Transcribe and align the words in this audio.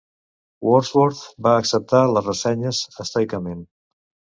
Wordsworth 0.67 1.21
va 1.49 1.53
acceptar 1.59 2.03
les 2.17 2.29
ressenyes 2.31 2.85
estoicament. 3.09 3.67